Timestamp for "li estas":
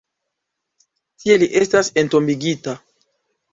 1.45-1.93